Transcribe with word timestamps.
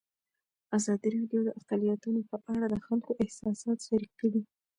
ازادي 0.77 1.07
راډیو 1.15 1.41
د 1.45 1.49
اقلیتونه 1.59 2.19
په 2.29 2.37
اړه 2.51 2.65
د 2.69 2.75
خلکو 2.85 3.11
احساسات 3.23 3.77
شریک 3.87 4.11
کړي. 4.19 4.41